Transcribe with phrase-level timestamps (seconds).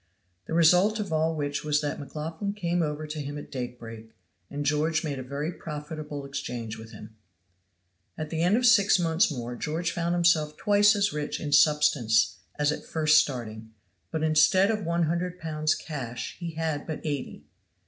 [0.47, 4.15] The result of all which was that McLaughlan came over to him at daybreak
[4.49, 7.15] and George made a very profitable exchange with him.
[8.17, 12.39] At the end of six months more George found himself twice as rich in substance
[12.57, 13.75] as at first starting;
[14.09, 17.45] but instead of one hundred pounds cash he had but eighty.